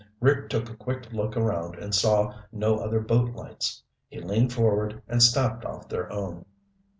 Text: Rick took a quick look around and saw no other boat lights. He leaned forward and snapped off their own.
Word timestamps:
Rick 0.19 0.49
took 0.49 0.67
a 0.67 0.75
quick 0.75 1.13
look 1.13 1.37
around 1.37 1.75
and 1.75 1.93
saw 1.93 2.33
no 2.51 2.79
other 2.79 2.99
boat 2.99 3.35
lights. 3.35 3.83
He 4.09 4.19
leaned 4.19 4.51
forward 4.51 4.99
and 5.07 5.21
snapped 5.21 5.63
off 5.63 5.89
their 5.89 6.11
own. 6.11 6.43